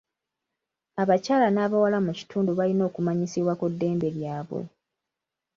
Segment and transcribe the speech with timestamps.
[1.01, 4.61] Abakyala n'abawala mu kitundu balina okumanyisibwa ku ddembe lyabwe.